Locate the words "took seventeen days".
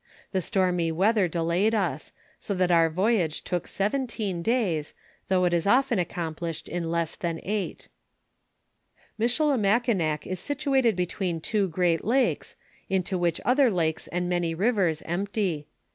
3.43-4.95